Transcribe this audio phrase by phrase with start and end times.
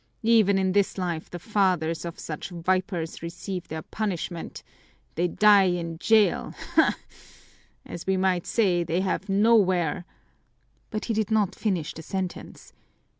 [0.23, 4.63] Even in this life the fathers of such vipers receive their punishment,
[5.13, 6.97] they die in jail ha, ha!
[7.85, 10.05] As we might say, they have nowhere"
[10.89, 12.73] But he did not finish the sentence.